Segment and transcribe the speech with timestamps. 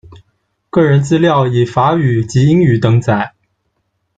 [0.71, 3.35] 个人资料以法语及英语登载。